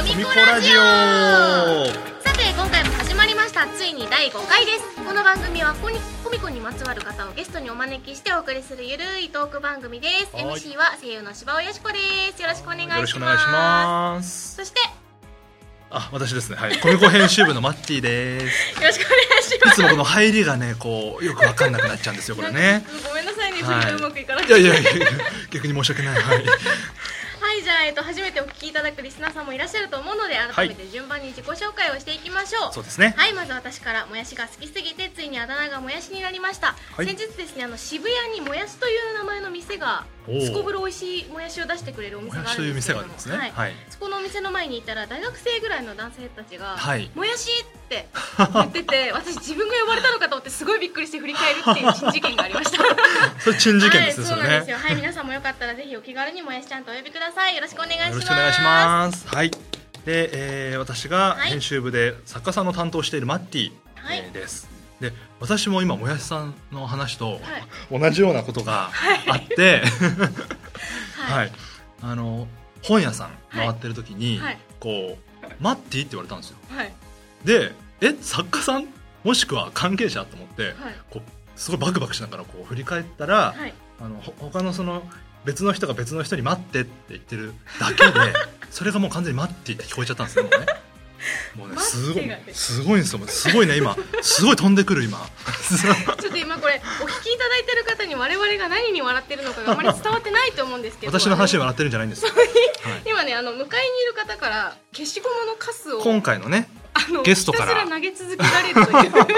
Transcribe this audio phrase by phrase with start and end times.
[0.00, 0.80] コミコラジオ。
[0.80, 1.84] オ
[2.24, 3.66] さて今回も始まりました。
[3.66, 4.96] ついに第5回です。
[4.96, 10.34] この番組はコニコミコにまつわる方をゲストにお招きしてお送りするゆるいトーク番組です。
[10.34, 10.44] はい。
[10.58, 11.98] MC は声優の柴尾よしこで
[12.34, 12.40] す。
[12.40, 12.96] よろしくお願いします。
[12.96, 14.56] よろしくお願いします。
[14.56, 14.86] そしてよ
[15.90, 16.56] あ私ですね。
[16.56, 16.78] はい。
[16.80, 18.80] コミコ編集部のマッティです。
[18.80, 19.82] ろしくお願いします。
[19.82, 22.86] いつもこの入りがねこうよくわかんなくなっちゃうんですよこれね。
[23.06, 23.82] ごめんなさいね、はい。
[23.82, 24.58] 全然うまくいかなくて。
[24.58, 25.08] いやいやいや
[25.50, 26.22] 逆に申し訳ない。
[26.22, 26.44] はい
[27.62, 33.14] じゃあ、えっと、初めてお聞きいただくリスナーさんもいらっしゃると思うので改めて順番に自己紹介をしていきましょう、そうですね。
[33.16, 37.06] はいまず私からもやしが好きすぎてついにあだ名がもやしになりました、はい。
[37.06, 43.36] 先日ですねあの渋谷にもやしという名前の店がすこぶる美味しいもやしを出してくれるお店があるんですけれども店があるんですね。
[43.36, 43.50] はい。
[43.50, 43.72] はい。
[43.88, 47.10] そこのお店の前に行ったら大学生ぐらいの男性たちが「はい。
[47.14, 52.78] もやし!」って言ってて 私自分が呼ばれたのかと思ってすごいびっくりして振り返るっていう珍事件がありました。
[53.40, 54.24] それ珍事件ですね。
[54.26, 54.78] はい、そうなんですよ。
[54.78, 57.54] はい皆さんもよかったらぜひお気軽にもやしちゃんとお呼びください。
[57.56, 58.12] よろしくお願いします。
[58.12, 59.28] よろしくお願いします。
[59.28, 59.50] はい。
[59.50, 61.50] で、えー私がはい。
[61.50, 64.18] 編集部で作家さんの担当しているマッティ、はい。
[64.18, 64.68] えーです
[65.00, 67.98] で私も今もやしさんの話とはい。
[68.00, 68.90] 同じようなことが
[69.26, 69.82] あって、
[71.16, 71.48] ははい。
[71.48, 71.50] い、
[72.02, 72.46] あの
[72.82, 74.58] 本屋さん回ってる時に、はい。
[74.78, 76.56] こう「マッティ」って言われたんですよ。
[76.68, 76.92] はい。
[77.44, 78.86] でえ作家さん？
[79.24, 80.74] もしくは関係者と思って、はい。
[81.10, 81.22] こう
[81.56, 83.74] すごいバクバクしながらこう振り返ったら、はい。
[84.00, 85.02] あのほ他のその
[85.44, 88.12] 別の人が別の人に「待って」って言ってるだけで
[88.70, 90.50] それがもう完全に「待って」って聞こえちゃったんですよね。
[91.56, 93.96] もうねすごいすごいんですよすごいね今。
[94.22, 95.18] すごい飛んでくる今。
[95.18, 101.18] ちょっと今これお聞きいただいてる方に我々が何に笑ってるのかがあまり伝わってないと思うんですけど。
[101.18, 102.30] 私の話にあ笑ってるんじゃないんですよ、
[103.06, 107.86] 今ねあの向かいにいる方から消しゴムのカスを今回のねあのゲストから。
[107.86, 109.34] 投げ続けられるという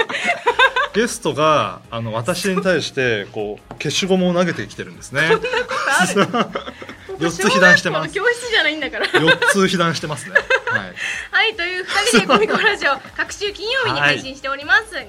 [0.93, 5.21] ゲストがあの私に対してこう消しゴムを投げてきてるんですね。
[5.21, 5.39] ある？
[7.19, 8.13] 4つ被弾してます。
[8.13, 9.07] 教室じゃないんだから。
[9.07, 10.35] 4つ被弾してますね
[10.79, 10.93] はい。
[11.31, 15.01] はい、という2人でコミコラジオ各週金曜日に配信しておりますが、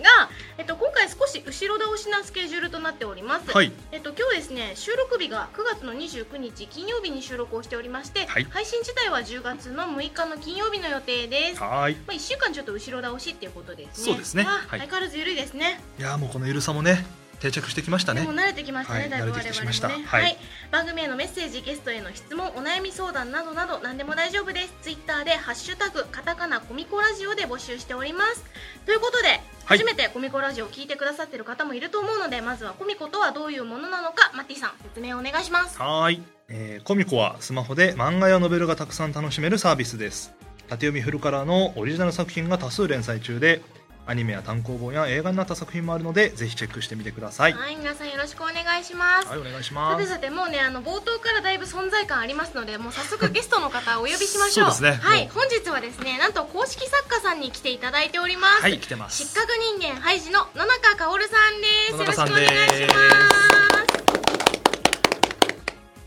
[0.58, 3.72] えっと、今回少し後ろ倒しなスケジュールとなっております、はい。
[3.92, 8.44] えっと、今日ですね収録日が9月の29日金曜日に収録をしておりまして、はい。
[8.44, 14.04] 配信自体は10月の6日の金曜日の予定です、まはーいあ、1週間ちょっと後ろ倒しっていうことですね。
[14.04, 14.44] そうですね。
[14.46, 14.80] あはい。
[14.80, 15.80] 相変わらず緩いですね。
[15.98, 17.04] いやーもうこのゆるさもね
[17.40, 18.22] 定着してきましたね。
[18.22, 20.04] でも慣れてきましたね、はいだいぶ我々もね。
[20.06, 20.38] はい、はい。
[20.70, 24.74] 番組へのメッセージゲストへの質問お悩み相談などなど何でも大丈夫です。
[24.82, 28.44] ツイッターで「ハッシュタグカタカナコミコラジオ」で募集しております。
[28.86, 29.78] ということで、はい。
[29.78, 35.78] 初めてコミコラジオを聞いてくださってる方もいると思うのでまずはコミコとはどういうものなのかマッティさん説明をお願いします。
[35.78, 40.32] はーい、えーコミコはスマホで漫画やノベルがたくさん楽しめるサービスです。
[40.68, 43.60] 縦読みフルカラーのオリジナル作品が多数連載中で
[44.06, 47.54] アニメや単行本や映画になった作品もあるのでぜひチェックしてみてください。
[47.54, 50.04] はい皆さんよろしくお願いします、はいお願いしさます。
[50.04, 54.72] てさてもうねあの冒頭からだいぶ存在感ありますのでもう早速ゲストの方をお呼びしましょう。
[54.72, 55.00] そうですね。
[55.02, 59.24] はい本日はですねなんと公式作家さんに来ていただいております、はい来てます。
[59.24, 61.92] 失格人間ハイジの野中薫さんです。
[61.92, 63.34] 野中さんよろしくお願いします。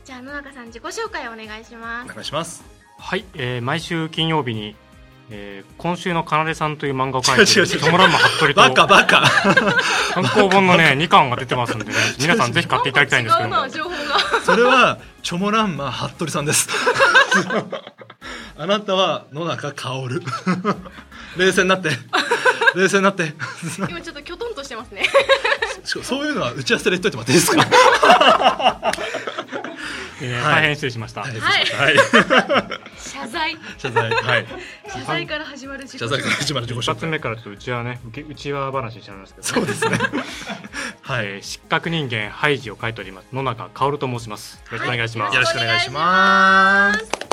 [0.05, 2.63] じゃあ野中さん自己紹介をお願いしまおす願いします。
[2.99, 4.75] はい、えー毎週金曜日に、
[5.29, 9.23] えー今週のかなでさんという漫画を描いてるトモランマ服部とバカバカ。
[10.15, 11.93] 単行本のね2巻が出てますんでね。
[12.19, 13.49] 皆さんぜひ買っていただきたいんですけど。
[13.49, 13.55] も
[14.45, 16.69] それはチョモランマ服部さんです。
[18.57, 20.21] あなたは野中薫。
[21.37, 21.89] 冷静になって。
[22.75, 23.33] 冷静になって。
[23.89, 25.03] 今ちょっときょとんとしてますね。
[25.83, 28.91] そういうのは打ち合わせで言っといてもらっていいですか？
[30.19, 31.31] 大変失礼しました、はい。
[31.31, 31.97] はい。
[32.97, 33.57] 謝罪。
[33.77, 34.11] 謝罪。
[34.11, 34.45] はい。
[34.89, 39.97] 謝罪から始まる自己謝罪から始まる自己一紹介発目からちょっとうちはね受け内輪話にしちゃいますけど、そうですね。
[41.01, 41.25] はい。
[41.25, 43.27] えー失格人間ハイジを書いております。
[43.31, 44.55] 野中薫と申します。
[44.57, 47.27] よろしくお願いします、よろしくお願いします。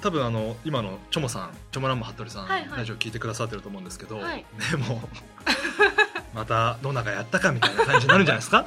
[0.00, 2.78] 多分あの今のチョモさんチョモランマ服部さん、はいはい。
[2.78, 4.44] ラジオ聞いてくださってると思うんですけど、はい。
[4.70, 5.02] でも
[6.36, 8.66] また野中やったかみたいな感じになるんじゃないですか？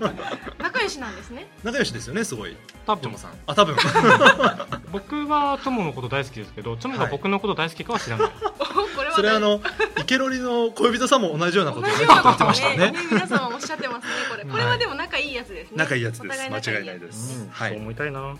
[0.58, 1.46] 仲良しなんですね。
[1.62, 2.56] 仲良しですよねすごい。
[2.86, 3.14] 多分。
[3.18, 3.76] さんあ多分。
[4.90, 9.60] 僕は友のこと大好きですけど友が僕のこと大好きかは知らない、おこれはそれあの
[9.98, 11.96] 池ロリの恋人さんも同じようなことをね。
[11.98, 12.76] 言ってましたね。
[12.76, 14.44] ね皆さんはおっしゃってますねこれ。
[14.44, 15.76] これはでも仲いいやつですね。
[15.76, 16.42] 仲いいやつです。
[16.42, 17.50] 間仲違いないです、うん。
[17.50, 17.70] はい。
[17.72, 18.36] そう思いたいな。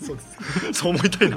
[0.00, 0.72] そうです。
[0.74, 1.36] そう思いたいな。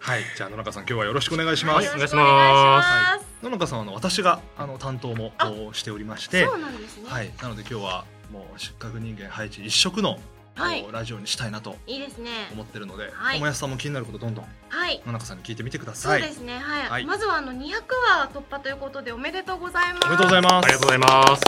[0.00, 0.22] はい。
[0.36, 5.32] じゃあ野中さん今日はよろしくお願いします、はいよろしくお願いします野中さんはあの私があの担当も
[5.72, 7.04] しておりましてそうなんですね。
[7.06, 7.30] はい。
[7.42, 10.18] なので今日はもう失格人間配置一色の、
[10.54, 10.86] はい。
[10.90, 12.30] ラジオにしたいなといいですね。
[12.52, 13.38] 思ってるので、はい。
[13.38, 15.02] 友安さんも気になることどんどんはい。
[15.04, 16.20] 野中さんに聞いてみてくだそさい。
[16.20, 16.58] うですね。
[16.58, 17.04] はい、はい。
[17.04, 17.72] まずはあの200
[18.18, 20.06] 話突破ということでおめでとうございます。
[20.06, 21.42] おめでとうございますありがとうございます。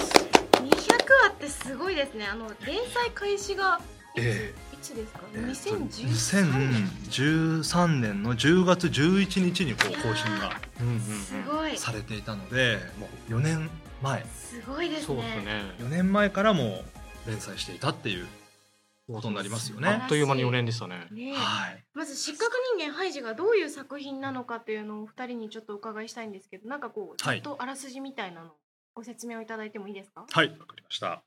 [0.56, 0.68] 200
[1.22, 2.26] 話ってすごいですね。
[2.26, 3.80] あの連載開始が
[4.16, 5.20] えいつですか？
[5.34, 11.76] えーと2013年2013年の10月11日にこう更新がうんうんうんすごい。
[11.76, 13.70] されていたのでもう4年
[14.02, 14.24] 前。
[14.26, 15.44] すごいですそうですね。
[15.44, 16.84] ね4年前からも
[17.26, 18.26] う連載していたっていう
[19.08, 19.88] ことになりますよね。
[19.88, 21.06] あっという間に4年でしたね。
[21.10, 21.84] ねはい。
[21.94, 27.38] まず失格人間ハイジがどういう作品なのかっていうのをお二人にちょっとお伺いしたいんですけどなんかこうちょはい。
[27.38, 28.50] っとあらすじみたいなの
[28.94, 30.24] ご説明をいただいてもいいですか？
[30.30, 31.22] はいわかりました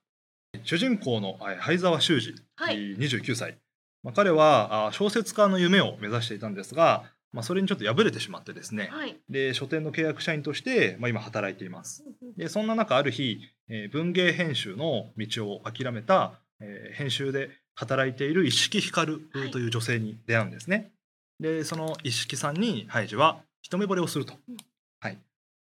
[0.64, 2.96] 主人公のはい灰沢修司、はい。
[2.98, 3.58] 29歳、
[4.04, 9.16] まあ、彼はあ小説家の夢を目指していたんですが、まあ、それにちょっと敗れてしまってですね、はい。
[9.30, 12.04] で書店の契約社員として、まあ、今働いています。
[12.38, 19.68] でそんな中ある日、えー文芸編集の道を諦めた、えー編集で働いている一色光はいとい。
[19.68, 20.92] う女性に出会うんですね。
[21.40, 24.34] でその一色さんにハイジは一目惚れをすると。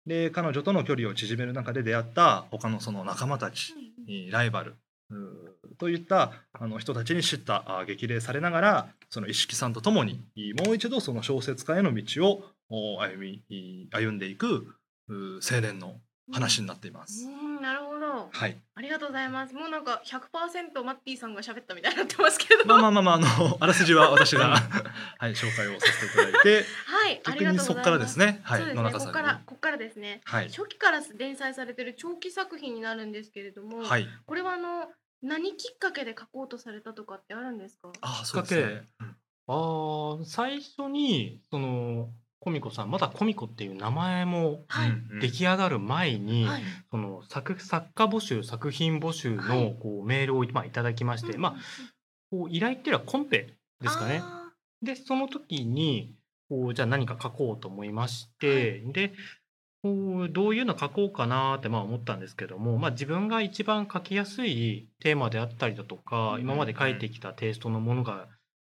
[0.09, 3.73] で彼女との距離を縮める中で出会った他のその仲間たち、
[4.07, 4.75] えーライバル
[5.77, 10.23] といったあの人たちに知ったあ激励されながらその一色さんと共に
[10.65, 14.75] もう一度その小説家への道をお歩み歩んでいく
[15.09, 15.95] 青年の
[16.31, 17.25] 話になっています。
[17.25, 17.61] うん。
[17.61, 18.29] なるほど。
[18.31, 19.53] はい、ありがとうございます。
[19.53, 22.65] もうなんか100%マッティさんが喋ったみたいになってますけど。
[22.65, 24.55] まあまあまあまああのあらすじは私が
[25.17, 26.65] はい紹介をさせていただいて
[26.99, 27.65] はいあり逆にがとうございます。
[27.67, 28.39] そこからですね。
[28.43, 29.13] はい野中さんに。
[29.13, 30.21] からここからですね。
[30.25, 30.49] はい。
[30.49, 34.07] 初期から連載されてる長期作品になるんですけれども、はい。
[34.25, 34.87] これはあの
[35.21, 37.91] 何きっかけで書こうとされたとかってあるんですか？
[38.01, 38.81] あそうですね。
[39.47, 42.09] あー最初にその
[42.39, 44.91] コミコさんまだコミコっていう名前もはい。
[45.21, 46.61] 出来上がる前に、はい。
[46.91, 49.63] その作作家募集作品募集はい。
[49.65, 51.55] のこうメールを、まあ、いただきまして、まあ、
[52.31, 54.21] こう依頼っていうのはコンペですかね。
[54.23, 54.51] あ
[54.81, 56.15] でその時に
[56.49, 59.13] こうじゃあ何か書こうと思いまして、で
[59.81, 68.27] こうどういうの書こうかなってまあ思ったんですけども、まあ、自分が一番書きやすいテーマであったりだとか、うん今まで書いてきたテイストのものが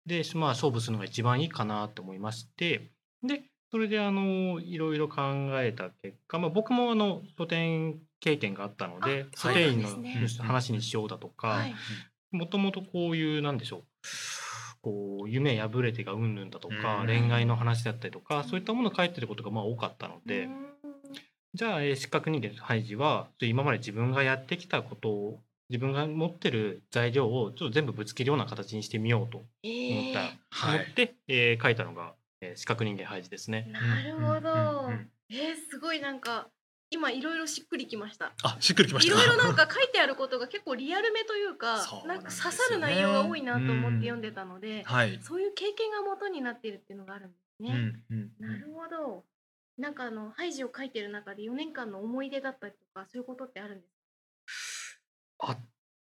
[0.06, 2.90] で、まあ、勝負するのが一番いいかなって思いまして
[3.24, 5.22] でそれであのいろいろ考
[5.62, 9.90] えた結果、まあ、僕もあの書店経験があったのであ書店員の
[10.44, 11.66] 話にしようだとか、
[12.32, 13.84] もともとこういうなんでしょう
[14.88, 17.08] こう夢破れてがうんぬんだとか、うん。
[17.08, 20.66] 恋愛の話だったりとか、そういったものを書いてることがまあ多かったので、うん。
[21.54, 25.40] じゃあ、えー失格人間ハイジは今まで自分がやってきたことを
[25.70, 30.24] 自分が持ってる材料をちょっと全部ぶつけるような形にしてみようとえ思った、ー。
[30.50, 33.68] はい思って、えー書いたのが、えー、四角人間ハイジですね。
[33.72, 35.10] なるほど、うんうん。
[35.30, 36.48] えー、すごいなんか
[36.90, 38.32] 今いろいろしっくりきました。
[38.44, 39.14] あしっくりきました。
[39.14, 45.20] いろいろなんか書いてあることが結構リアルめというかなんか刺さる内容が多いなと思って読んでたので、はい。
[45.22, 47.70] そういう経験が元になっているっていうのがあるんですね。
[48.10, 49.24] うんうんなるほど。
[49.78, 53.86] なんかあのハイジを書いてる中で4年間の思い出だったりとかそういうことってあるんで
[54.48, 55.00] す
[55.40, 55.60] あっ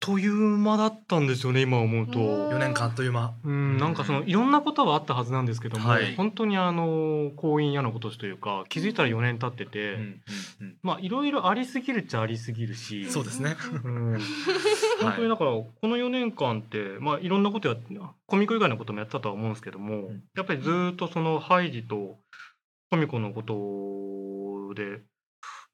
[0.02, 2.18] という間だったんですよね今思うと。
[2.18, 3.34] おー4年間あっという間。
[3.44, 6.16] うん、なんかそのいろんなことはあったはずなんですけども、はい。
[6.16, 10.22] 本当にあの婚姻やのことしというか気づいたら4年経ってて、うんうん
[10.62, 10.76] うん。
[10.82, 13.54] まあいろいろありすぎるっちゃありすぎるし、そうですね。
[13.84, 14.18] うん。
[15.00, 17.96] 本当にだからこの4年間って、まあ、いろんなことやって
[18.26, 20.22] コミコ以外のこともやったとは思うんですけども、ん。
[20.34, 22.18] やっぱりずーっとそのハイジと
[22.90, 25.00] コミコのことで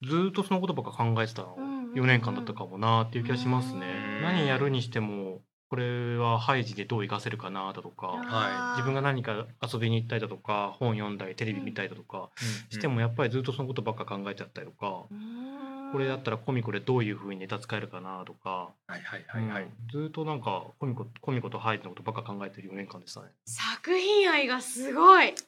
[0.02, 3.86] ずーっとそのことばっか考えてたうんうんうん4年間だったかもなっていう気がしますね。
[4.16, 8.74] うん何やるにしてもこれはハイジでどう活かせるかなだとか。
[8.76, 12.30] 自分が何か遊びに行ったりだとか本読んだりテレビ見たりだとか
[12.70, 15.48] してもやっぱりずっとそのことばっか考えちゃったりとか、うん
[15.90, 18.50] これだったらコミコでどういう風にネタ使えるかなとか、
[18.86, 23.28] はいはいはいはいうんずっとなんかコミココミコとハイジのことばっか考えてる4年間でしたね。
[23.46, 25.34] 作品愛がすごい。
[25.34, 25.40] ち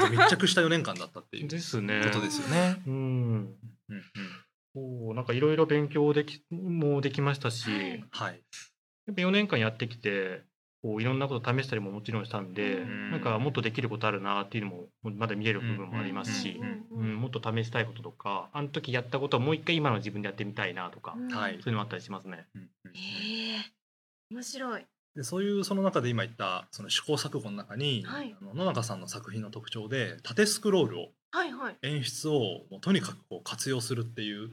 [0.00, 2.00] ょっと密着した4年間だったっていうですね。
[2.04, 2.82] ことですよね。
[2.86, 2.94] うん。
[2.94, 2.96] うん
[3.90, 4.02] うん
[4.76, 7.90] そうなんかいろいろ勉強できもできましたし、はい。
[7.90, 8.42] やっはい
[9.14, 10.42] ぱ4年間やってきて
[10.82, 13.10] こういろんなこと試したりももちろんしたんで、うん。
[13.10, 21.28] なんかもっとできることあるなっていうのもまだ見える部分もありますし、うんうんもっと試したいこととかあの時やったことをもう一回今の自分でやってみたいなとか、うん。
[21.28, 21.52] はい。
[21.54, 22.46] そういうのもあったりしますね。
[22.54, 23.58] うんうんへえ
[24.30, 24.86] 面白い。
[25.14, 28.36] でそういうその中で今言ったその試行錯誤の中に、はい。
[28.38, 31.76] あの野中さんの作品の特徴で縦スクロールをはいはい。
[31.82, 34.50] 演出をもうとにかくこう活用するっていう。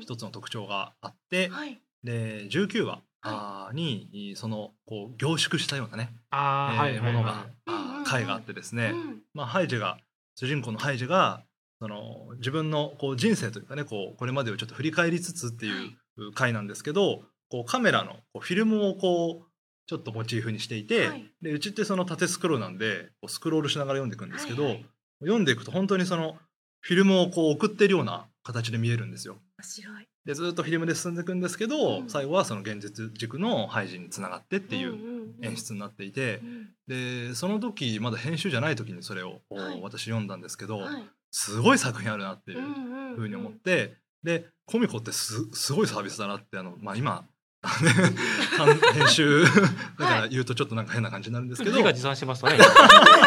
[0.00, 1.80] 一つの特徴があって、はい。
[2.04, 7.46] で19話にそのこう凝縮したようなね、あえーものが、
[8.04, 9.98] 回があってですね、うんまあ、ハイジが
[10.36, 11.42] 主人公のハイジが
[11.80, 15.70] その自分のこう人生というかねこうこれまでをちょっと振り返りつつってい
[16.18, 19.46] う回なんですけどこうカメラのこうフィルムをこう
[19.88, 21.24] ちょっとモチーフにしていて、はい。
[21.42, 24.76] でうちってその縦スクロールなんでこうスクロールしながら読んでいくんですけど、
[25.20, 26.36] 読んでいくと本当にその
[26.80, 29.38] フィルムをこう送ってるような形で見えるんですよ。
[29.58, 30.08] 面白い。
[30.24, 32.10] でずっとフィルムで進んでいくんですけど、うん。
[32.10, 34.96] 最後はその現実軸のハイジにつながってっていう、
[35.42, 39.80] 演出になっていてう、んでその時まだ編集じゃない時にそれをはい。
[39.82, 41.04] 私読んだんですけど、はい。
[41.30, 47.24] すごい作品あるなっていうふうに思って、でコミコってすすごいサービスだなってあの、まあ、今
[48.94, 52.58] 編集だから言うとちょっとなんか変な感じになるんですけど、自画自賛しましたね。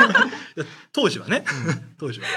[0.94, 1.44] 当時はね。
[1.98, 2.28] 当時は。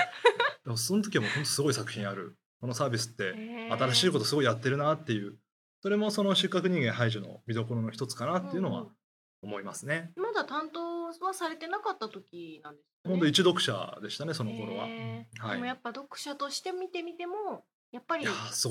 [0.64, 2.36] でもその時はもう本当すごい作品ある。
[2.60, 3.34] このサービスって
[3.70, 5.38] 新しいことすごいやってるなっていう。
[5.82, 8.86] それもその失格人間排除の見どころの一つかなっていうのは
[9.42, 10.12] 思いますね。
[10.16, 13.10] まだ担当はされてなかった時なんですね。
[13.10, 14.84] 本当一読者でしたねその頃は。
[14.84, 15.52] はい。
[15.52, 18.26] でもやっぱ読者として見てみてもやっぱり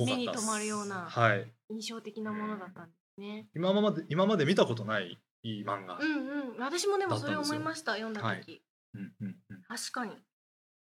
[0.06, 3.48] 目に留まるようなはい、印象的なものだったんですね。
[3.56, 5.98] 今まで今まで見たことない漫画。
[5.98, 8.62] うんうん、私もでもそれ思いました読んだ時、はい。
[8.96, 9.62] うんうんうん。
[9.68, 10.12] 確かに。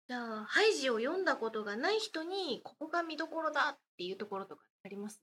[0.08, 5.20] じゃあハイジを読んだことがない人にここが見どころだっていうところとかあります？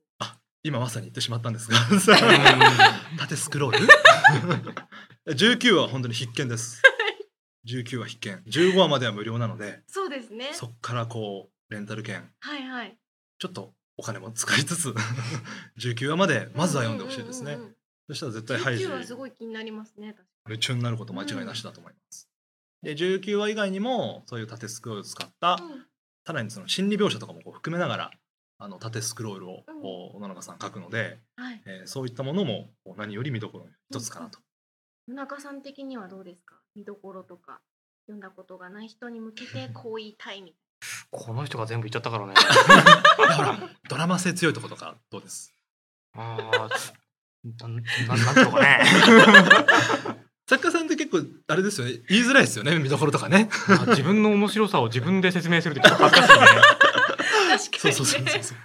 [0.66, 1.78] 今まさに言ってしまったんですが。
[3.20, 3.88] 縦スクロール？
[5.34, 6.82] 19は本当に必見です。
[7.68, 8.44] 19は必見。
[8.48, 9.84] 15話までは無料なので。
[9.88, 10.52] そうですね。
[10.54, 12.30] そっからこうレンタル券。
[12.40, 12.98] はいはい。
[13.40, 14.94] ちょっとお金も使いつつ
[15.78, 17.76] 19話までまずは読んでほしいですね、うんうんうんうん。
[18.10, 20.16] そしたら絶対ハイジ19はすごい気になりますね。
[20.48, 22.30] 夢中になること間違いなしだと思います、
[22.82, 25.86] で19話以外にもそういう縦スクロールを使ったにうん。
[26.26, 28.12] さらにその心理描写とかもこう含めながら
[28.58, 29.64] あの縦スクロールを
[30.20, 31.62] 野中さん書くので、はい。
[31.66, 34.40] えーそういったものも何より見どころの一つかなと、
[35.08, 36.56] 野中さん的にはどうですか？
[36.76, 37.62] 見どころとか
[38.08, 40.56] 読んだことがない人に向けてこう言いたいみ
[41.14, 42.34] この人が全部言っちゃったからね。
[42.34, 42.42] だ
[43.36, 45.54] からドラマ性強いとことかどうです？
[46.18, 46.70] ああ、
[47.62, 48.84] なんなんなんとかね。
[50.50, 56.48] 作家さんって結構あれですよね言いづらいですよね見どころとかねまあ自分の面白さを自分で説明するってちょっと恥ずかしいね。
[56.48, 57.94] 確かそうに、ね。
[57.94, 58.58] そうそうそう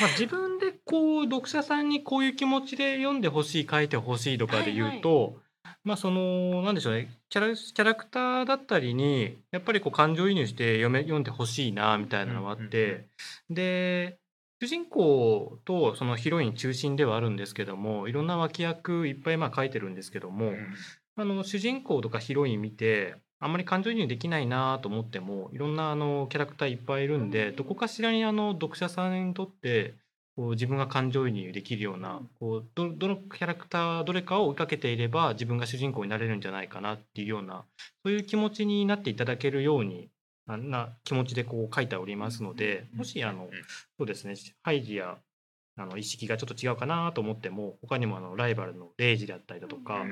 [0.00, 5.36] まあ、自分でこう読者さんにこういう気持ちで読んでほしい書いてほしいとかで言うと、
[5.84, 7.10] まあそのなんでしょうね。
[7.28, 13.06] キャラキャラクターだったりにやっぱりこう感情移入して読め読んでほしいなみたいなのがあって、
[13.50, 14.18] で
[14.62, 20.52] 主人公とそのヒロイン中心ではあるんですけどもいろんな脇役いっぱいまあ書いてるんですけども、
[21.16, 29.94] あの主人公とかヒロイン見てあんまり感情移入できないなと思ってもいろんなあのキャラクターいっぱいいるんで、うんどこかしらにあの読者さんにとって
[30.36, 32.30] こう自分が感情移入できるような、うん。
[32.38, 37.64] こうどどのキャラクターどれかを追いかけていれば自分が主人公になれるんじゃないかなっていうような
[38.04, 40.08] そういう気持ちになっていただけるように
[40.46, 43.50] なな気持ちでこう書いておりますので、うんもしあの、うん
[43.96, 45.16] そうですねハイジや
[45.76, 50.02] あの意識がちょっと違うかなと思っても他にもあのライバルのレイジだったりだとか、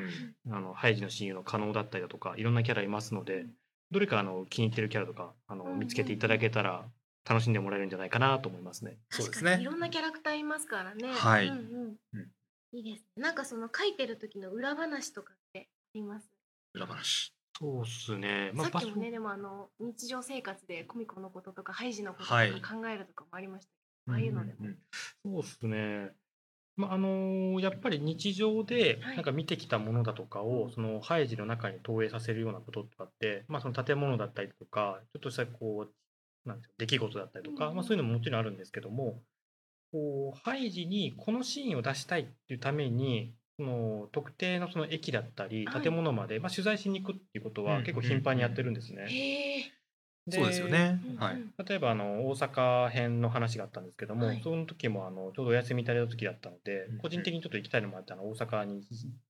[0.47, 3.47] うんあのハイジの親友の加納だったりだとかいろんなキャラいますので
[3.91, 6.85] どれかあの気に入ってるキャラとかあの見つけていただけたら
[7.29, 8.99] 楽しんでもらえるんじゃないかなと思いますね。
[9.11, 11.13] そうですねいろんなキャラクターいますからね。
[11.13, 12.27] はいうんうんうん
[12.75, 13.23] いいですね。
[13.23, 15.65] なんかその書いてる時の裏話とかってあ
[15.95, 16.27] ります？
[16.75, 18.51] 裏話そうっすね。
[18.55, 23.71] まあ、さっきもね場でもあの日常生活でコミコのこととかハイジのこととはいか考えるとかもありました
[24.07, 24.59] けど、ああいうのでも。
[24.63, 24.79] うん
[25.23, 26.13] 所そうっすね。
[26.79, 35.93] まああのやっぱり日常ではいなんか見てきたものだとかを、そのハイジの中に投影させるようなこととかって、まあ、その建物だったりとかちょっとしたこう
[36.45, 39.21] なんていうの出来事だったりとか、うんまあ、そういうのももちろんあるんですけども
[39.93, 45.83] こうハイジにこのシーンを出したいっていうためにその特定のその駅だったりはい。
[45.83, 49.09] 建物まで、まあ、取材しに行くっていうことうんは結構頻繁にやってるんですね。
[50.31, 51.01] そうですよね。
[51.19, 51.43] はい。
[51.67, 54.41] 例えばあの大阪編の話があったんですけども、はい。
[54.43, 58.87] その時もあのちょうどお休みいただいた時だったので、うん個人的にちょっと行きたいのもあってあの大阪に行っ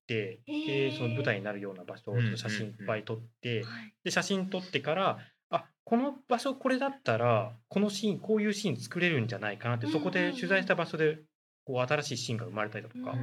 [0.07, 3.95] て、でその舞台になるような場所をうんちょっと写真いっぱい撮って、はい。
[4.05, 5.19] で写真撮ってから
[5.53, 11.19] あこの場所これだったらこのシーンこういうシーン作れるんじゃないかなって、そこで取材した場所で
[11.65, 13.15] こう新しいシーンが生まれたりだとか、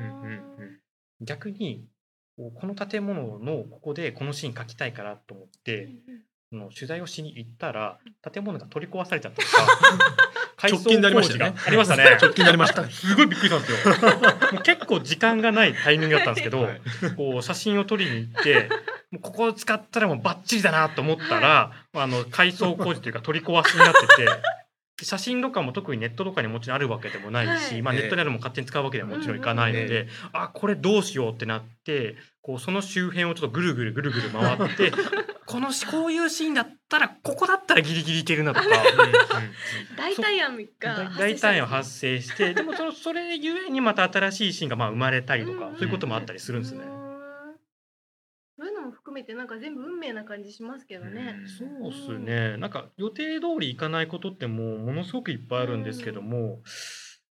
[1.21, 1.85] 逆に
[2.37, 5.83] この建物のここでこのシーン描きたいからと思って。
[5.83, 6.23] うん
[6.75, 7.99] 取材をしに行ったら
[8.31, 9.67] 建物が取り壊されちゃったとか
[10.57, 12.03] 改直近でありましたよねありましたね。
[12.19, 12.89] 直近でありました。
[12.89, 14.51] すごいびっくりしたんですよ。
[14.51, 16.81] もう結構時間がないタイミングだったんですけど、 はい。
[17.15, 18.69] こう写真を撮りに行って
[19.11, 24.25] もうここを使ったらもうバッチリだなと思ったら、あの改装工事というか取り壊しになってて。
[24.99, 27.81] で写真とかも特にネットとかにもちろんあるわけでもないし、はい。
[27.81, 28.01] まあ、ええ。
[28.01, 34.91] ネットにあるのも勝手に使うわけでももちろんいかないので、うんうんあこれどうしようってなってこうその周辺をちょっとぐるぐるぐるぐる回って
[35.45, 38.67] このこういうシーンだったらここだったらギリギリいけるなとか。
[39.97, 45.75] 大体案が大体を発生してでもそのそれゆえにまた新しいシーンがまあ生まれたりとか、うん。
[45.75, 46.83] そういうこともあったりするんですね。
[46.83, 46.99] うーん
[48.59, 51.35] そういうのも含めてなんか全部運命な感じしますけどね。
[51.57, 52.57] そうっすね。
[52.57, 56.61] なんか予定通りいかないことってもうものすごくいっぱいあるんですけども、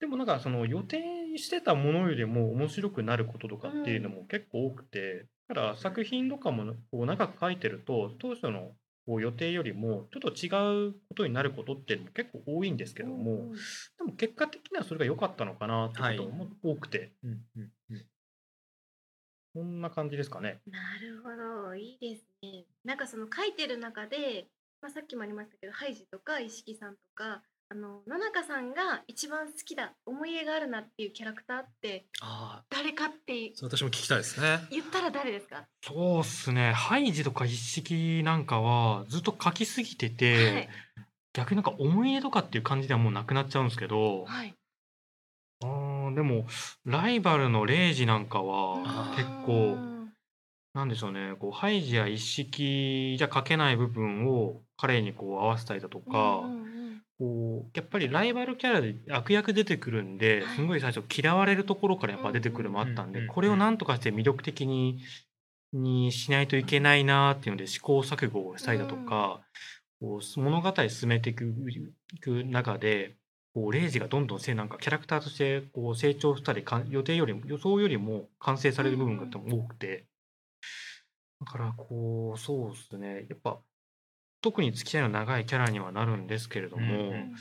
[0.00, 0.98] でもなんかその予定
[1.36, 8.72] してたものよりも面白くなることとかっていうのも結構多くて、だから作品とかもこう長く書いてると当初の
[9.06, 13.52] こう予定よりもちょっと違うことになることっていうのも結構多いんですけども、うん。
[13.52, 13.58] で
[14.06, 17.70] も結果的にはそれが良かったのかなっていうことも多くて、うんうんうん
[19.54, 20.60] こんな感じですかね。
[20.66, 21.30] なるほ
[21.68, 21.74] ど。
[21.74, 22.64] いいですね。
[22.84, 24.46] なんかその書いてる中で、
[24.80, 27.42] まあ、さっきもありましたけどハイジとか石木さんとか
[27.72, 34.58] あの野中さんが一番好きだ思い入れがあるなっていうキャラクターってああ誰かって私も聞きたいですね。
[34.70, 36.72] 言ったら誰ですか、そうっすね。
[36.72, 40.68] ハイジとか一式なんかはずっと書きすぎてて、はい。
[41.32, 44.54] 逆になんか思い入れとかっていう感じではもうなくなっちゃうんですけど、はい。
[45.62, 46.46] あーでも
[46.84, 49.76] ライバルのレイジなんかは結構
[50.74, 56.42] なんでしょうねこうハイジや一式じゃ書けない部分を彼にこう合わせたりだとか、
[57.18, 60.56] こうやっぱりライバルキャラで悪役出てくるんではい。
[60.56, 65.02] すごい最初嫌われるところからやっぱ出てくるのもあったんでこれをなんとかして魅力的に
[65.72, 69.40] にしないといけないなっていうので試行錯誤をしたりだとか、
[70.00, 71.44] こう物語進めていく
[72.44, 73.16] 中で
[73.54, 80.06] こうレイジがどんどんせなんかキャラクターとしてこう成長したりかん予定よりも予想よりも完成される部分が多くて、
[81.40, 83.26] だからこうそうですね。
[83.28, 83.58] やっぱ
[84.42, 87.34] 特に付き合いの長いキャラにはなるんですけれども、うんうん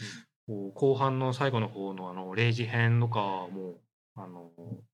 [0.48, 3.76] こう後半の最後の方のあの0時編とかも
[4.16, 4.50] あの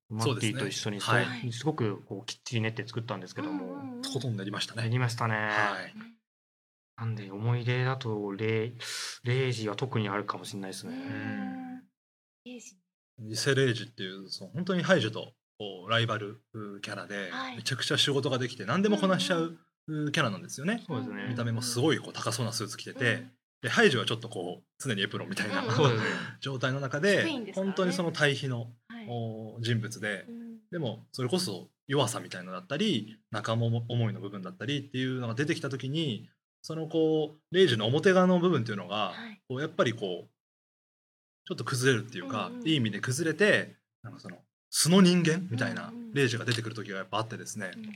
[0.09, 4.01] マッティと一緒にすごくこうきっちり練って作ったんですけども、うんうんうん。
[4.01, 5.35] とことんなりましたやねりましたね。
[5.35, 6.14] はい
[6.97, 8.73] なんで思い出だとレイ
[9.23, 10.93] レイジは特にあるかもしれないですね。
[10.93, 12.51] うん。
[12.51, 12.77] いいし
[13.19, 17.57] リセレイジっていうその本当にハイジとこうライバルうキャラで、はい。
[17.57, 21.27] めちゃくちゃ仕事ができて何でもこなしちゃううキャラなんですよね、そうですね。
[21.29, 23.25] 見た目もすごいこう高そうなスーツ着てて、
[23.61, 25.69] でハイジはちょっとこう常にエプロンみたいな、うん。
[26.41, 29.07] 状態の中スでね本当にその対比のはい。
[29.07, 30.45] お人物でうん。
[30.71, 36.27] でもそれこそ弱さみたいなのだったり仲間思いの部分だったりっていうのが出てきた時に
[36.65, 39.39] そのこうレイジの表側の部分っていうのがはい。
[39.47, 40.29] こうやっぱりこう
[41.47, 42.67] ちょっと崩れるっていうか、うんうん。
[42.67, 44.37] いい意味で崩れてなんかその
[44.71, 47.93] 素の人間みたいなレイジが出てくる時がやっぱあってですね、うん。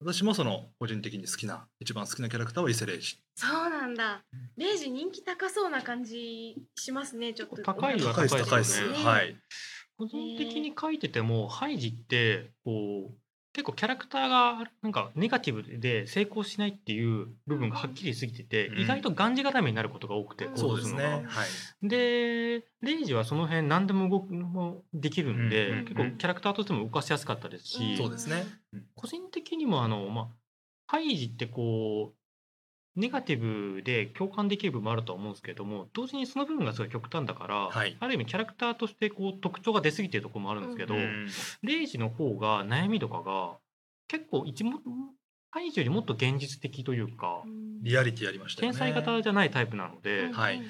[0.00, 3.16] 私もその個人的に好きな一番好きなキャラクターはイセレイジ。
[3.34, 4.20] そうなんだ。
[4.58, 7.32] レイジ人気高そうな感じしますね。
[7.32, 7.62] ちょっと。
[7.62, 8.72] 高いは高いです高いで高いです。
[8.74, 9.02] すよね。
[9.02, 9.34] はい
[10.00, 13.19] 個人的に書いててもハイジってこう
[13.52, 18.78] 結構キャラクターがなんかネガティブで成功しないっていう部分がはっきりしすぎてて、うん。
[18.78, 20.56] 意外とがんじがらめになることが多くて、うん。
[20.56, 21.02] そうですすね。
[21.26, 21.44] は
[21.82, 21.88] い。
[21.88, 25.84] でレイジはその辺何でも動くもできるんで、うんうん。
[25.84, 27.96] 結構キャラクターとしても動かしやすかったですし、うん。
[27.96, 28.86] そうですね、うん。
[28.94, 30.28] 個人的にもあの、まあ、
[30.86, 32.19] ハイジってこう
[33.00, 37.96] ネガティブで共感できる部分もあるとは思うんですけども同時にその部分がすごい極端だから、はい。
[37.98, 41.26] ある意味キャラクターとしてこう特徴が出過ぎてるところもあるんですけど、うん。
[41.62, 43.56] レイジの方が悩みとかが
[44.08, 44.80] 結構一も
[45.50, 47.82] ハイジよりもっと現実的というかうん。
[47.82, 50.62] リアリティありましたよ天ね才型じゃないタイプなので、うんはい。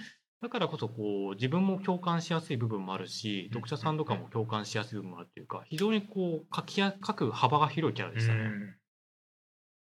[0.43, 8.41] だからこそこう自分も共感しやすい部分もあるし読者さんとかも共感しやすい部分もあるっていうか非常にこう書きや書く幅が広いキャラでしたね。
[8.41, 8.75] うん。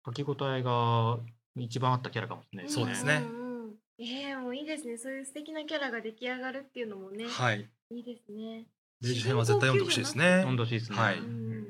[0.06, 1.18] 書き応えが
[1.56, 2.84] 一番あったキャラかもしれないですね。
[2.84, 4.96] そうですねんうんうんええもういいですね。
[4.96, 8.66] そういう素敵なキャラが出来上がるっていうのもね、はいいいですね。
[9.02, 10.98] レイジ編は絶対読んでほしいですね飲んでほしいですね。
[10.98, 11.66] はいうん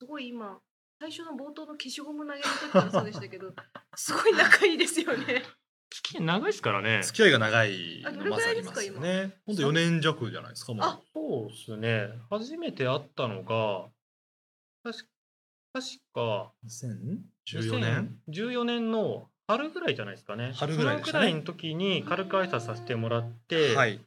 [0.00, 0.58] すごい今
[1.00, 3.52] 最初の冒頭の消しゴム投げる時からそうでしたけど、
[3.96, 5.44] すごい仲いいですよね。
[5.90, 7.02] 付き合い長いですからね。
[7.02, 12.08] 付き合いが長いどれまらいですよね本当4年弱じゃないですかもうあそうですね。
[12.30, 13.88] 初めて会ったのが、
[14.82, 15.08] 確か
[15.72, 16.52] 確か
[17.56, 20.52] 2014年？2014年の春ぐらいじゃないですかね。
[20.54, 21.02] 春ぐらいね。
[21.12, 24.00] らいの時に軽く挨拶させてもらって、はい。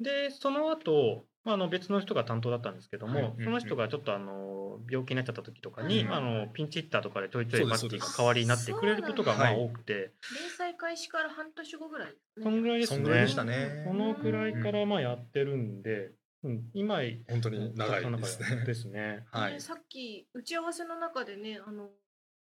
[0.00, 3.34] で、その後、まあ、あの別の人が担当だったんですけども、はい。
[3.44, 6.14] その人がちょっとあの病気になっちゃった時とかに、うん。
[6.14, 10.12] あのピンチヒッターとかでちょいちょいマッティが代わりになってくれることがまあ多くて、連
[10.56, 12.44] 載開始から半年後ぐらいですね。
[12.44, 12.96] そんぐらいですね。
[12.96, 13.84] そんぐらいでしたね。
[13.86, 16.12] そのくらいからまあやってるんで、
[16.42, 18.64] うん、今本当に長いですね。
[18.64, 19.26] ですね。
[19.30, 19.52] はい。
[19.52, 21.90] ねさっき打ち合わせの中でね、あの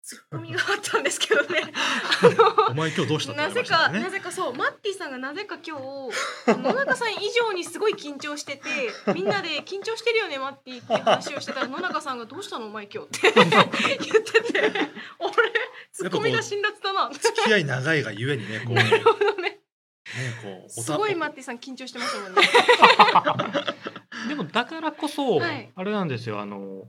[0.09, 1.61] ツッコミがあったんですけどね。
[1.71, 8.63] あ お前今日どうしたのって言なぜか、われましたねなぜかそう、マッティさんがなぜか今日、野中さん以上にすごい緊張してて、
[9.13, 13.45] みんなで緊張してるよね、マッティって話をしてたら、野中さんがどうしたの、お前今日って言っ
[14.23, 14.71] てて、
[15.19, 15.33] 俺、
[15.93, 17.11] ツッコミが辛辣だな。
[17.13, 19.59] 付き合い長いがゆえにねこうなねるほどね。
[20.41, 22.41] こうおたすごいマッティさん緊張してましたもんね。
[24.27, 26.87] でもだからこそ、はいあれなんですよあの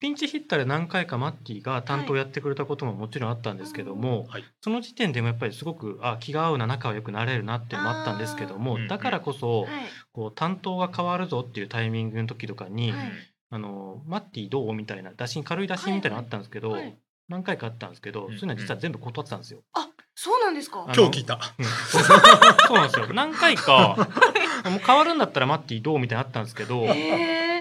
[0.00, 4.44] ピンチヒッターで何回かマッティが担当やってくれたことももちろんあったんですけども、はい。
[4.60, 9.70] その時点でもやっぱりすごくあ気が合うな仲は良くなれるなっていうのもあったんですけども、あーだからこそ、はい。
[10.12, 13.10] こう担当が変わるぞっていうタイミングの時とかに、はい。
[13.50, 16.96] あのマッティどうみたいな打診軽い打診みたいなのあったんですけど、はい。
[17.28, 18.30] 何回かあったんですけど、うん。
[18.30, 19.60] そういうのは実は全部断ってたんですよ。
[20.20, 20.84] そうなんですか？
[20.96, 21.34] 今日聞いた。
[21.58, 21.64] うん。
[21.64, 23.06] そうそうなんですよ。
[23.12, 23.96] 何回か
[24.68, 26.84] もう変わるんだったらマッティどうみたいなのあったんですけど、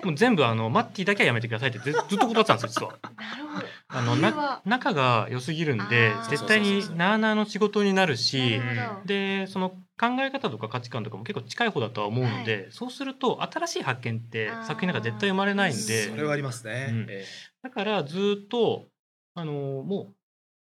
[0.03, 2.99] もう全部あのマッティだけはやめてくださいってずずっと断ってたんですよ実は。
[3.15, 3.65] なるほど。
[3.89, 6.29] あのな仲が良すぎるんであー。
[6.29, 9.07] 絶対になあなあの仕事になるしなるほど。
[9.07, 14.65] でその考え方とか価値観とかも結構近い方だとは思うので、そうすると新しい発見ってあー。
[14.67, 16.09] 作品なんか絶対生まれないんで。
[16.09, 17.05] それはありますね、うん。
[17.09, 17.25] え。
[17.63, 18.85] だからずっと
[19.33, 20.16] あのもう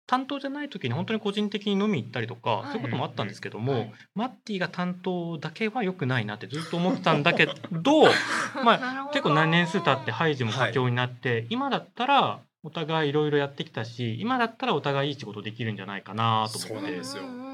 [0.07, 2.71] 担当じゃない時に本当に個人的に飲み行ったりとか、はい。
[2.71, 3.93] そういうこともあったんですけども、はい。
[4.15, 8.03] マッティが担当だけは良くないなってずっと思ってたんだけど
[8.63, 17.01] まあ結構何年数経ってハイジも佳境になって、今だったらお互いいろいろやってきたし今だったらお互いいい仕事できるんじゃないかなと思って。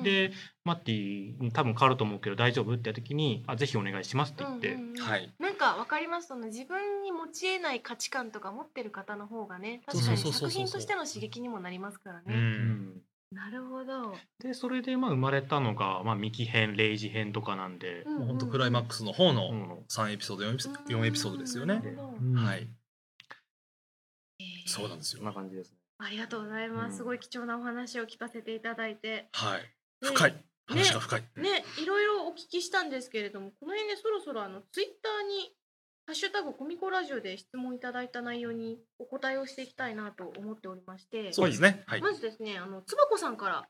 [0.04, 0.32] で
[0.66, 5.02] マッティに多分変わると思うけど大丈夫ってやった時にあぜひお願いしますって言って、うんうんうん。
[5.02, 5.34] はい。
[5.40, 6.30] なんかわかります。
[6.30, 13.02] その自分に持ち得ない価値観とか持ってる方の方がね確かに作品としての刺激にもなりますからうね、うん。
[13.32, 21.82] なるほど、でそれでまあ生まれたのが、まあ、ミキ編レイジ編とかなんで、もう本当クライマックスの方うのん3エピソード4エピソード4エピソードですよね。
[22.36, 22.60] はい。
[22.60, 22.83] えー
[24.66, 25.18] そうなんですよ。
[25.20, 25.78] そんな感じですね。
[26.00, 26.98] ありがとうございます、うん。
[26.98, 29.30] すごい貴重なお話を聞かせていただいて。
[29.34, 29.62] はい。
[30.02, 30.46] で深い。
[30.68, 35.54] 話が深い、ねいろいろお聞きしたんですけれどもこの辺でそろそろあのツイッターに
[36.08, 41.34] 「ハッシュタグコミコラジオ」で質問いただいた内容にお答えをしていきたいなと思っておりまして。
[41.34, 41.84] そうですね。
[41.86, 42.02] はい。
[42.02, 42.58] まずですね。
[42.58, 43.70] あのつばこさんから。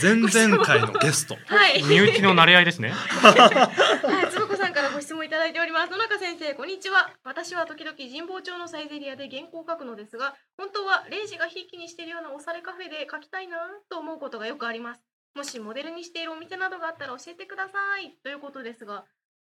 [0.00, 1.82] 前々回のゲストはい。
[1.82, 2.90] 身内の馴れ合いですね。
[3.10, 4.27] はい、
[5.08, 5.90] 質問いただいております。
[5.90, 7.10] 野中先生、こんにちは。
[7.24, 13.56] 私は時々神保町のサイゼリアで原稿を書くのですが、本当はレイジがひいきにしているようなおしゃれカフェで書きたいな
[13.88, 15.00] と思うことがよくあります。
[15.34, 18.18] もしモデルにしているお店などがあったら教えてください。
[18.22, 19.06] ということですが、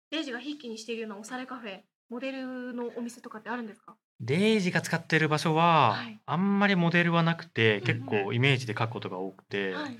[0.09, 3.95] レイジがひいきにしているようなおしゃれカフェ、モデルのお店とかってあるんですか？
[4.19, 9.97] レイジが使ってる場所は、はいあんまりモデルはなくてうん結構イメージで書くことが多くて、はい。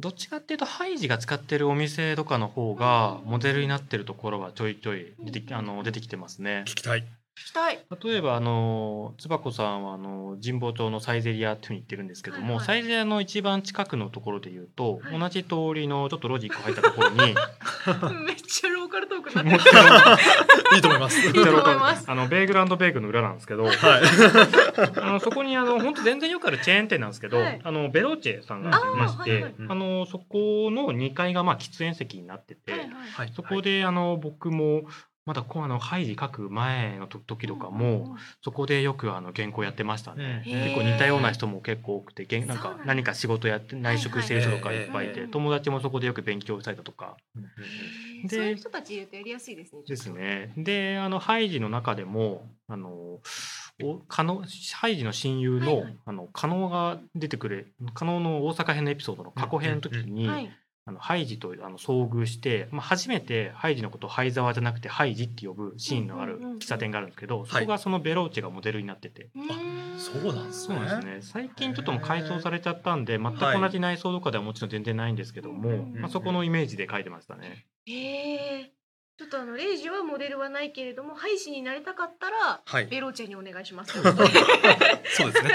[0.00, 6.64] どっちかっていうとハイジが使ってるお店とかの方がモデルになってるところはちょいちょい出てきあの出てきてますね。
[6.66, 7.04] 聞きたい
[7.36, 7.78] 聞きたい。
[8.04, 12.66] 例えばあのつばこさんはあの神保町のサイゼリアっていうふうに言ってるんですけども、はいはい。
[12.66, 15.18] サイゼリアの一番近くのところで言うと、はい。
[15.18, 17.16] 同じ通りのちょっと路地一個入ったところに
[18.26, 19.70] めっちゃローカルトークになってる。
[20.76, 21.20] いいと思います。
[21.26, 22.04] いいと思います。
[22.10, 23.74] あのベーグルベーグルの裏なんですけどはい。
[25.00, 27.60] あのそこにあの本当全然よくあるチェーン店なんですけど、はい。
[27.62, 32.88] あのベローチェさんがいまして、あーはいはいあのそこの2階がまあ喫煙席になってて、はいはい。
[32.90, 33.32] はい。
[33.34, 34.82] そこであの僕も
[35.26, 40.42] まだこうあのハイジ書く前のと時とかも、そこでよくあの原稿やってましたね。
[40.46, 47.16] うん結構似たような人も結構多くて、なんか何か仕事やって内職してる人とかいっぱいいて、友達もそこでよく勉強したりだとか
[48.24, 49.82] でそういう人たちいるとやりやすいですね。
[49.86, 50.52] ですね。
[50.56, 53.20] で、あのハイジの中でもあの
[53.82, 54.42] お加納
[54.74, 60.50] ハイジの親友の、あの加納が出てくる加納の大阪編のエピソードの過去編の時に、はい。
[60.86, 69.28] あのハイジとあの遭遇して、まあ、初めてハイジのことをハイザワじゃなくてハイジって呼ぶシーンのある喫茶店があるんですけど、そこがそのベローチェがモデルになってて。
[69.98, 70.76] そうなんですね。
[70.76, 71.32] そうなんですね。
[71.32, 77.66] 最近ちょっともう改装されちゃったんで全く同じ内装とかではもちろん全然ないんですけども、うんまあ、そこのイメージで書いてましたね。
[77.86, 78.72] へえ。
[79.18, 82.86] ちょっとあのレイジはモデルはないけれども、ハイジになりたかったらはい。
[82.86, 83.92] ベローチェにお願いします。
[84.02, 84.08] そ
[85.28, 85.50] うですね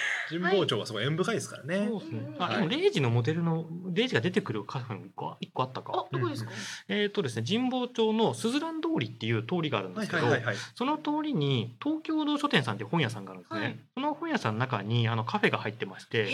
[0.28, 2.42] 神保町はすごい縁深いですからね、そうですねうん。
[2.42, 6.50] あ、はいでもレイジのモデルのレイジが出てくるカフェも一個一個あったあか。、どこですか？
[6.88, 10.42] えっ、とですね神保町のすずらん通りっていう通りがあるんですけど、はい
[10.74, 13.60] その通りに東京堂書店さんっていう本屋さんがあるんですね。
[13.60, 16.26] はいその本屋さんの中にあのカフェが入ってまして。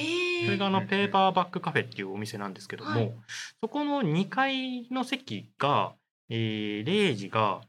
[0.44, 3.12] それがあのうんペーパーバックカフェっていうお店なんですけども、はい
[3.61, 5.94] そこの2階の席が、
[6.29, 7.61] えー、0時が、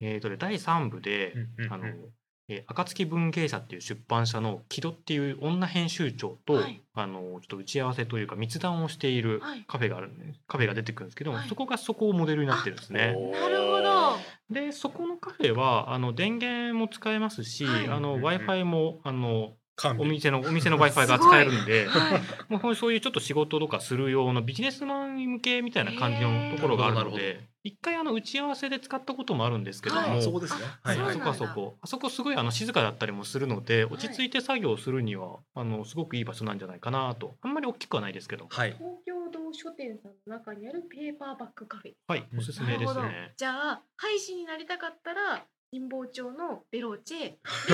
[0.00, 1.84] えーとね、第3部で、うんうんうんあの
[2.48, 6.82] えー暁文芸社っていう出版社の木戸っていう女編集長と、はい。
[6.94, 9.64] あのちょっと打ち合わせというか密談をしているはい。
[9.68, 11.48] カフェがあるんでカフェが出てくるんですけども、はい。
[11.48, 13.06] そこがそこをモデルになってるんですね。
[13.08, 14.18] なるほど。
[14.50, 17.88] でそこのカフェはあの電源も使えますし、はい。
[17.88, 19.52] w i f i もあの
[19.98, 21.86] お店のお店の w i f i が使えるんで。
[21.86, 22.22] はい。
[22.48, 30.22] もうそういうちょっと仕事とかする用のビジネスマン向けみたいな感じのところがあるので一回あの打ち合わせで使ったこともあるんですけども、はい。
[30.22, 30.60] そこですね。
[30.82, 31.14] あはい。
[31.14, 31.76] そこあそこ。
[31.82, 37.36] あそこすごいあの静かだったりもするので落ち着いて作業するには、あのすごくいい場所なんじゃないかなと。
[37.42, 38.46] あんまり大きくはないですけど。
[38.48, 38.72] はい。
[38.72, 41.92] 東京堂書店さんの中にあるペーパーバックカフェ。
[42.06, 42.26] はい。
[42.36, 43.02] おすすめですなるほど。
[43.02, 43.34] ね。
[43.36, 47.18] じゃあ、ハイジになりたかったら神保町のベローチェ、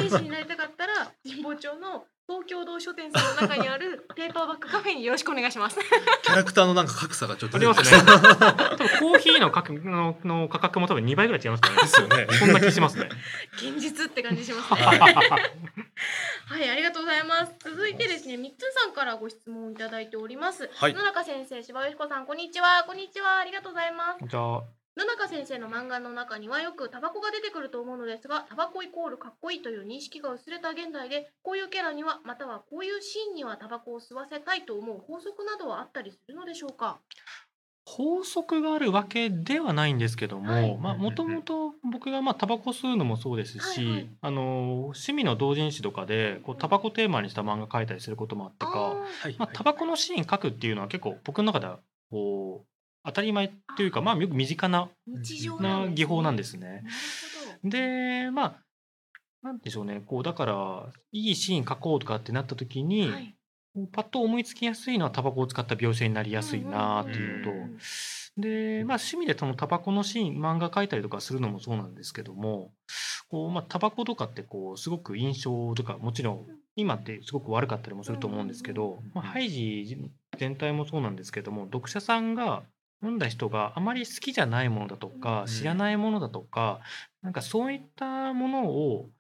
[0.01, 5.79] レイジになりたかったら神保町の東京堂書店さんの中にあるペーパーバッグカフェによろしくお願いします。
[6.23, 8.03] キャラクターのなんか格差がちょっとありますね。
[8.03, 11.83] 多分コーヒーの価格のの価格も多分2倍ぐらい違いますからね。
[11.83, 12.27] ですよね。
[12.33, 13.09] そんな気しますね。
[13.53, 14.81] 現実って感じしますね。
[14.81, 17.55] は いはい、ありがとうございます。
[17.61, 20.69] 続いてですね、みっつんさんからご質問をいただいております。
[20.75, 22.85] はい野中先生、柴よしこさん、こんにちは。
[22.87, 23.39] こんにちは。
[23.39, 24.25] ありがとうございます。
[24.27, 24.63] じゃあ、
[24.97, 37.01] 野中先生の漫画の中にはよくタバコが出てくると思うのですが、タバコイコールかっこいいという認識が薄れた現代で、こういうキャラには、またはこういうシーンにはタバコを吸わせたいと思う法則などはあったりするのでしょうか？
[37.87, 40.79] 法則があるわけではないんですけども、はい。
[40.79, 44.09] まあもともと僕がまあタバコ吸うのもそうですし、はいはい。
[44.23, 51.81] あの趣味の同人誌とかでこうタバコテーマにした漫画描いたりすることもあってか、はいまあ、タバコのシーン描くっていうのは結構僕の中では
[52.11, 52.67] こう
[53.05, 56.85] 当たり前っていうかまあよく身近な日常な技法なんでですね。
[57.63, 58.61] でまあ
[59.43, 63.11] なんでしょうねこうだからいいシーン描こうとかってなった時に。
[63.11, 63.35] はい。
[63.91, 67.79] パッと思いつきやすいのはタバコを使った描写になりやすいなっていうのと、うんうん
[68.37, 72.73] で、まあ、趣味でそのタバコのシーン漫画描いたりとかするのもそうなんですけども
[73.29, 79.97] こう、まあ、タバコとかってこうすごく印象とかもちろん今ってすごく悪かったりもすると思うんですけど、まあ、ハイジ
[80.39, 82.65] 全体もそうなんですけども読者さんが
[83.01, 85.47] 読んだ人があまり好きじゃないものだとかうん。
[85.47, 86.81] 知らないものだとか
[87.23, 89.11] なんかそういったものを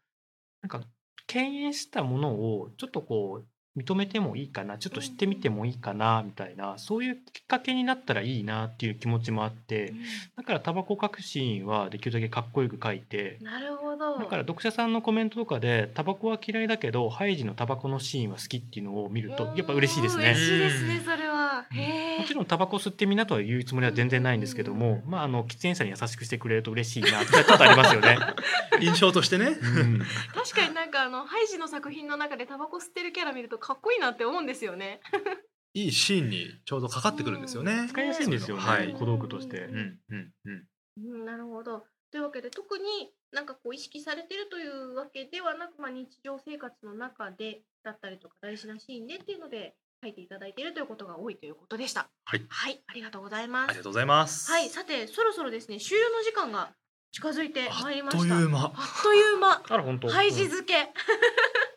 [0.62, 0.82] なんか
[1.26, 9.92] 敬遠したものをちょっとこう認めてもいいかなちょっと知ってみてもいいかなみたいなそういうきっかけになったらいいなっていう気持ちもあって
[10.36, 14.18] だからタバコ書くシーンはできるだけかっこよく書いてなるほど。
[14.18, 20.40] だから読者さんのコメントとかでタバコは嫌いだけどハイジのタバコのシーンは好きっていうのを見るとやっぱ嬉しいですね嬉。
[20.40, 21.66] しいですね、それは。
[21.70, 22.18] へえ。
[22.20, 28.18] もちろんタバコ吸ってみんなとは言うつもりは全然ないんですけども、まあ、あの喫煙者に優しくしてくれると嬉しいなってちょっとありますよね。
[28.80, 29.46] 印象としてね。
[29.46, 30.02] うん
[30.34, 35.00] 確かにかあのハイジの作品の中でタバコ吸ってるキャラ見るとかっこいいなって思うんですよね。
[35.74, 37.88] いいシーンにちょうどかかってくるんですよね。
[37.88, 39.62] 使いやすいんですよね、はい小道具として。
[39.64, 40.68] うんうんうん。
[40.98, 41.84] うん、なるほど。
[42.12, 52.08] というわけで特になんかこう意識されてるというわけではなく、まあ、日常生活の中でだったりとか大事なシーンでっていうので書いていただいているということが多いということでした。
[52.24, 53.82] はいはい、ありがとうございますありが。
[53.82, 54.48] とうございます。
[54.48, 56.72] はい、さてそろそろですね終了の時間が
[57.14, 58.40] 近づいてまいりあっとました。
[58.40, 58.58] いう間。
[58.58, 58.72] あっ
[59.04, 59.62] という間。
[59.68, 60.08] あら本当。
[60.08, 60.88] ハイジうん漬け。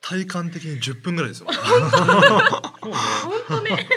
[0.02, 1.48] 体感的に10分ぐらいですよ。
[1.52, 2.92] 本
[3.48, 3.72] 当ね。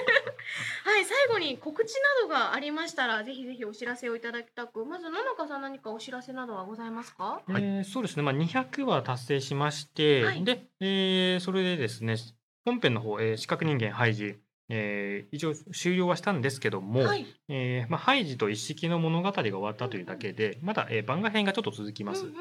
[0.84, 7.40] はい、最後に告知などがありましたら、ぜひぜひお知らせをいただきたく、まず野中さん何かお知らせなどはございますか？
[7.46, 12.16] はいえーそうですね、まあ、200は達成しまして、はいで、えーそれでですね
[12.66, 14.36] 本編の方、えー、四角人間ハイジ、
[14.70, 17.26] えー、一応終了はしたんですけども、はい。
[17.48, 22.22] えーまあ、ハイジと一式の物語が終わったというだけでまだ、えー番外編がちょっと続きます。
[22.22, 22.34] うんうん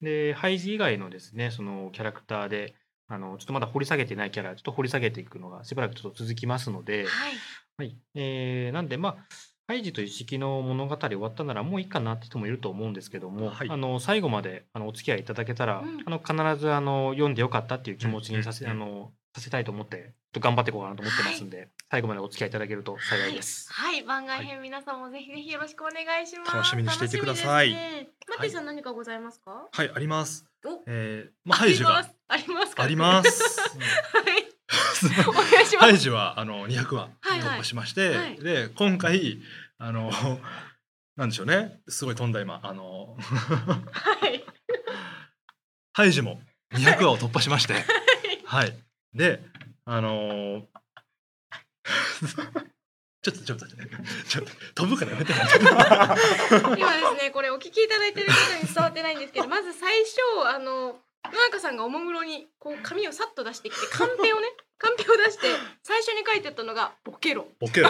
[0.00, 2.76] でハイジ以外のですねそのキャラクターで
[3.08, 7.06] あのちょっとまだ掘り下げてないキャラちょっと掘り下げていくのがしばらくちょっと続きますので、はい。
[7.78, 9.16] はいえーなんでまあ
[9.66, 23.72] ハイジと一式の物語終わったならもういいかなって人もいると思うんですけども、はいあの最後まであのお付き合いいただけたら、うんあの必ずあの読んでよかったっていう気持ちにさせ,、うんうんあのさせたいと思ってと頑張っていこうかなと思ってますんで、最後までお付き合いいただけると幸いです。
[23.72, 26.52] はい、はい番外編、皆さんもぜひぜひよろしくお願いします。
[26.54, 29.68] 楽しみにしていてくださいマッティさん、何かございますか？
[29.72, 30.44] はい、あります。
[30.66, 32.82] お、えー、まあ、ハイジがありますか？
[32.82, 33.60] あります。
[33.70, 34.48] はい。
[35.28, 35.86] お願いします。
[35.86, 39.38] ハイジはあの200話はいはい突破しまして、はいで今回
[39.78, 40.10] あの
[41.16, 44.44] なんでしょうねすごい飛んだ今あのはい。
[45.92, 46.40] ハイジも
[46.74, 47.74] 200話を突破しまして
[48.44, 48.76] はい
[49.14, 49.40] で
[49.90, 50.68] あの
[53.22, 55.32] ちょっとちょっとちょっと飛ぶからやめて。
[55.32, 65.48] 今ですねこれお聞きいただいてる方に伝わってないんですけどまず最初あの野中さんがおもむろにこう紙をさっと出してきて カンペをねカンペを出して
[65.82, 67.48] 最初に書いてあったのが「ボケろ。
[67.58, 67.88] ボケろ」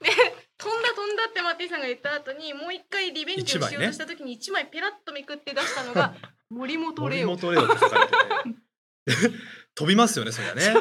[0.00, 0.10] で
[0.56, 6.14] 「飛んだ飛んだ」ってマッティさんが言った後にもう一回リベンジをしようとした時に一枚ペラッとめくって出したのが
[6.48, 9.36] 「森本レオ」森本レオって書かれてて
[9.76, 10.74] 飛びますよねそりゃね。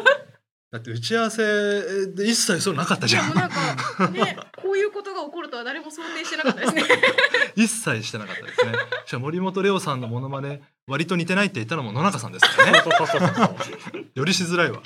[0.71, 3.33] だって打ち合わせで一切そうなかったじゃん。
[3.35, 6.83] なんかねこういうことが起こるとは誰も想定してなかったですね。
[7.55, 8.73] 一切してなかったですね。
[9.05, 12.81] しかも森本レオさんのモノマネ割と似てないって言ったのも野中さんですからね。
[12.83, 13.43] そうそうそうそ
[13.99, 14.81] うよ りしづらいわ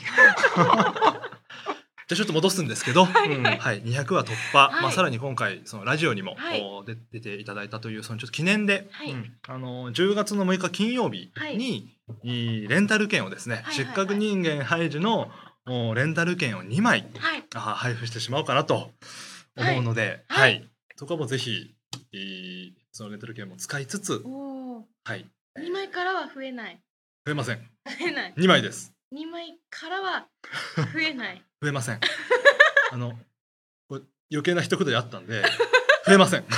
[2.10, 3.08] じゃあちょっと戻すんですけど、うん
[3.44, 4.82] はい、200話突破、はい。
[4.82, 6.62] まあ、さらに今回そのラジオにも、はい。
[6.62, 9.32] お出出ていただいたというそのちょっと記念で、はい、うん。
[9.48, 11.94] あの10月の6日金曜日に、
[12.24, 12.64] い。
[12.64, 15.30] いレンタル券をですね、はいはい失格人間ハイジの
[15.68, 17.44] おレンタル券を2枚はい。
[17.54, 18.90] あ配布してしまおうかなと
[19.56, 20.56] 思うので、ははい。
[20.56, 20.70] い。
[20.96, 21.76] そこはもうぜひ
[22.12, 24.24] いいそのレンタル券も使いつつ、
[25.04, 25.28] はい、
[25.60, 26.80] 2枚からは増えない。
[27.24, 27.58] 増えません。
[27.86, 28.34] 増えない。
[28.36, 30.28] 2枚です2枚からは
[30.94, 31.44] 増えない。
[31.62, 32.00] 増えません。
[32.92, 33.18] あの
[34.32, 35.44] 余計な一言であったんで
[36.06, 36.46] 増えません。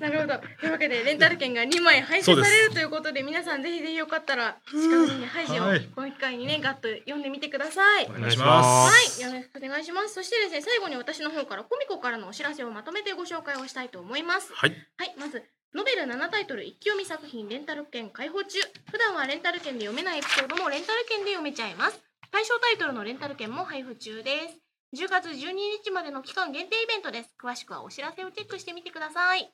[0.00, 0.38] なるほど。
[0.60, 5.88] というわけでレンタル券が2枚配布されるということで皆さんぜひぜひよかったら「鹿の人間ハイジ」をはい。
[5.94, 8.06] この機会にねガッと読んでみてください。
[8.06, 9.22] お願いします。
[9.22, 10.14] はい、よろしくお願いします。
[10.14, 14.52] そしてですね、最後に私の方からコミコからのお知らせをまとめてご紹介をしたいと思います。
[14.52, 14.74] はい。
[14.96, 18.58] はい、まず、ノベル7タイトル一気読み作品レンタル券開放中。
[18.90, 22.00] 普段はレンタル券で読めないエピソードもレンタル券で読めちゃいます。
[22.30, 24.58] 対象タイトルのレンタル券も配布中です。
[24.96, 25.52] 10月12
[25.84, 27.34] 日までの期間限定イベントです。
[27.38, 29.52] 詳しくはお知らせをチェックしてみてください。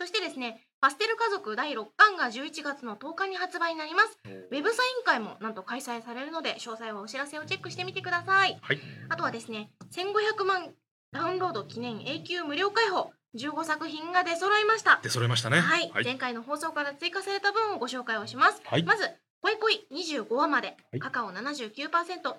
[0.00, 4.18] そしてですね、パステル家族第6巻が11月の10日に発売になります。
[4.24, 8.58] ウェブサイン会もなんと開催されるので、詳細はお知らせをチェックしてみてください。
[8.60, 10.74] はいあとはですね、1500万
[11.12, 15.00] ダウンロード記念永久無料開放15作品が出揃いました。
[15.02, 15.60] 出揃いましたね。
[15.60, 16.04] はい、はい。
[16.04, 18.60] 前回の放送から追加された分をご紹介をします。
[18.64, 18.82] はい。
[18.82, 19.08] まず、
[19.42, 20.98] 恋恋25話まで、はい。
[21.00, 21.90] カカオ79%、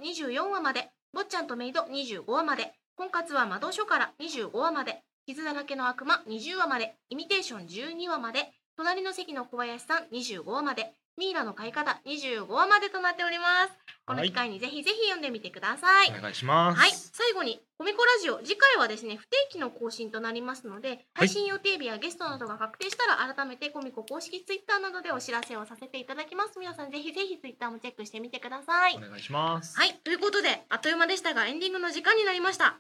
[0.02, 13.78] 24話まで、坊ちゃんとメイド25話まで、婚活は魔導書から25話まで、傷だらけの悪魔20話まで、イミテーション12話まで、隣の席の小林さん25話まで、ミイラの買い方25話までとなっております。
[14.08, 16.10] この機会にぜひぜひ読んでみてください。
[16.10, 16.82] お願いします。
[16.82, 26.58] はい、最後にコミコラジオ次回はですね不定期の更新となりますので配信予定日やゲストなどが確定したら改めてコミコ公式ツイッターなどでお知らせをさせていただきます。
[26.58, 28.96] 皆さんぜひぜひツイッターもチェックしてみてください。
[28.98, 29.78] お願いします。
[29.78, 29.94] はい。
[30.04, 32.80] ということであっという間でしたがエンディングの時間になりました。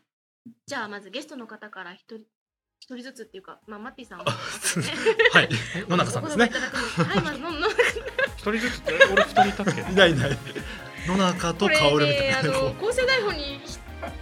[0.65, 2.25] じゃあまずゲストの方から一人
[2.81, 4.19] 一人ずつっていうかまあマッティさん。
[4.19, 5.49] ははい。
[5.87, 6.49] 野中さんですね。
[6.49, 7.21] はい。
[7.21, 7.50] まずのの一
[8.41, 9.81] 人ずつって俺二人いたっけ？
[9.91, 10.37] いないいない。
[11.07, 13.77] 野中とこれ薫みたねあいなこの構成台本にひ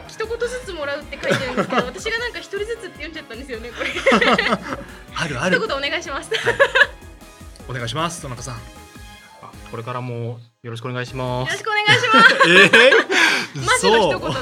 [0.07, 3.89] 一言ずつもらうって書いてるんですけど私がなんか一人ずつって読んじゃったんですよねこれ。
[3.89, 3.93] う
[5.15, 5.57] あるある。
[5.57, 6.29] 一言お願いします。
[7.67, 8.55] お願いします野中さん。
[8.55, 8.59] あ
[9.71, 11.49] これからもよろしくお願いします。
[11.49, 12.35] よろしくお願いします。
[12.49, 14.39] ええ マジの一言だ。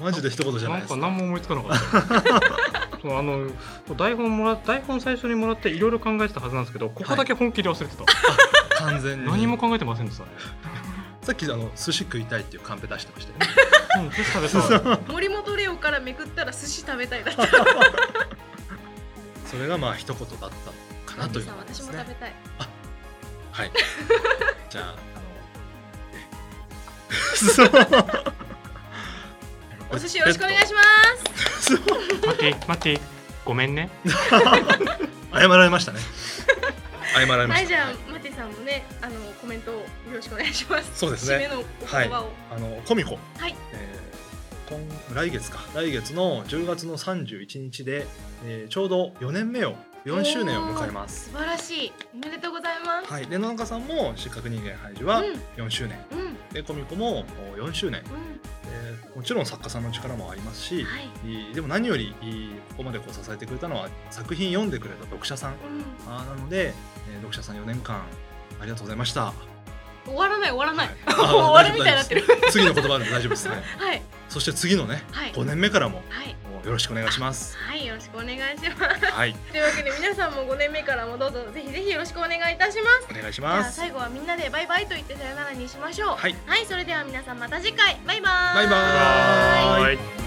[0.00, 2.98] マジで一言じゃなですないんか何も思いつかなかった。
[3.02, 3.50] そうあの
[3.96, 8.04] 台本もら台本最初にもらっていろいろ考えてたはずなんですけどここだけ本気で忘れてた、
[8.86, 9.26] 完全に。
[9.26, 10.30] 何も考えてませんでしたね。
[11.22, 13.46] さっきあの寿司食いたいっていうカンペ出してましたよね。
[13.98, 14.58] うん寿司食べた
[14.94, 14.98] い。
[15.08, 17.46] 森本レオからめくったら寿司食べたいだった。
[19.46, 20.56] それがまあ一言だった
[21.12, 21.52] かなというね。
[21.58, 22.28] 私も食べた。
[22.28, 22.34] い。
[23.52, 23.70] はい。
[24.70, 24.94] じゃああの
[26.12, 26.26] え。
[29.90, 30.80] お寿司よろしくお願いしま
[31.70, 31.74] す。
[32.26, 33.00] 待って待って。
[33.44, 33.90] ごめんね。
[35.32, 36.00] 謝られましたね
[37.14, 37.58] 謝られました。
[37.58, 39.82] はいじゃあマティさんもねあのコメントをよ
[40.14, 40.90] ろしくお願いします。
[40.98, 41.36] そうですね。
[41.36, 42.32] 締めのお言葉を。
[42.50, 43.54] あのコミコ、はい。
[43.72, 44.06] えー
[44.68, 44.80] 今
[45.14, 45.60] 来月か。
[45.74, 48.06] 来月の10月の31日で、
[48.44, 51.30] えーちょうど4年目を4周年を迎えます。
[51.30, 51.92] 素晴らしい。
[52.14, 53.12] おめでとうございます。
[53.12, 53.26] はい。
[53.26, 55.22] で野中さんも失格人間ハイジは
[55.56, 56.18] 4周年、うん。
[56.20, 57.24] うんでコミコも
[57.56, 58.45] 4周年、うえー
[59.16, 60.84] もちろん作家さんの力もありますし、ん。
[60.84, 61.54] はい。
[61.54, 62.14] でも何より
[62.68, 66.06] ここまでこう支えてくれたのは作品読んでくれた読者さんうん。
[66.06, 66.74] なので、
[67.10, 68.02] えー読者さん4年間
[68.60, 69.32] ありがとうございました。
[70.04, 70.86] 終わらない終わらない。
[70.86, 70.96] はい
[71.32, 72.24] 終わるみたいになってる。
[72.50, 73.56] 次の言葉で大丈夫ですね。
[73.80, 77.56] はいそして次のね、はい5年目からもはいよろしくお願いします。
[77.56, 79.06] はいよろしくお願いします。
[79.06, 83.06] はい、というわけで皆さんも5年目からもどうぞぜひぜひよろしくお願いいたします。
[83.08, 83.76] お願いします。
[83.76, 86.08] 最後はみんなでバイバイと言ってさよならにしましょう。
[86.16, 88.56] はい、はい、それでは皆さんまた次回バイバーイ。
[88.56, 90.25] バイバーイバイ